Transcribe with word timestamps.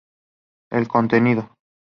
El 0.71 0.87
contenido. 0.87 1.53